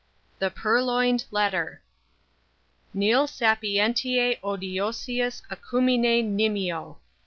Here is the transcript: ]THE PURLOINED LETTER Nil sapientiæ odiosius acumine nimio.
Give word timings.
]THE 0.39 0.49
PURLOINED 0.49 1.25
LETTER 1.29 1.83
Nil 2.91 3.27
sapientiæ 3.27 4.39
odiosius 4.43 5.43
acumine 5.51 6.23
nimio. 6.35 6.97